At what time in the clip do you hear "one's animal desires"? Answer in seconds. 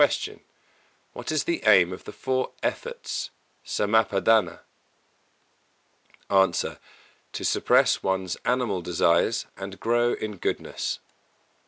8.01-9.45